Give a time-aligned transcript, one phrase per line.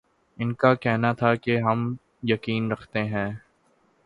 [0.39, 1.93] ان کا کہنا تھا کہ ہم
[2.23, 3.29] یقین رکھتے ہیں